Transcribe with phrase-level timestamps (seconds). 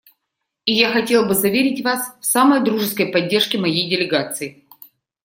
[0.65, 4.65] И я хотел бы заверить вас в самой дружеской поддержке моей делегации.